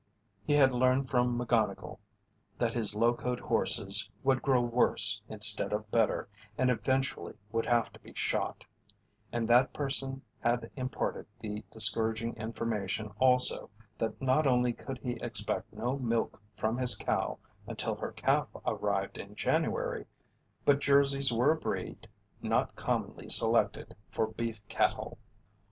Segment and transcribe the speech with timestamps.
[0.43, 1.99] He had learned from McGonnigle
[2.57, 6.27] that his locoed horses would grow worse instead of better
[6.57, 8.63] and eventually would have to be shot,
[9.31, 13.69] and that person had imparted the discouraging information also
[13.99, 17.37] that not only could he expect no milk from his cow
[17.67, 20.07] until her calf arrived in January
[20.65, 22.07] but Jerseys were a breed
[22.41, 25.19] not commonly selected for beef cattle.